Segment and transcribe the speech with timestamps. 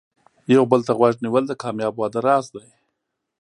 [0.55, 2.67] یو بل ته غوږ نیول د کامیاب واده راز دی.